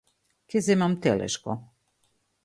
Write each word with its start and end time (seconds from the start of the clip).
Ќе 0.53 0.61
земам 0.67 0.95
телешко. 1.03 1.55